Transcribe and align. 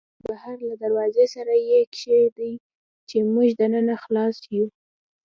همالته 0.07 0.23
بهر 0.27 0.57
له 0.69 0.75
دروازې 0.83 1.25
سره 1.35 1.53
یې 1.69 1.81
کېږدئ، 1.97 2.53
چې 3.09 3.17
موږ 3.33 3.49
دننه 3.59 3.95
خلاص 4.03 4.37
یو. 4.55 4.65